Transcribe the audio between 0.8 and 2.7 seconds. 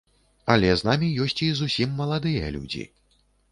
з намі ёсць і зусім маладыя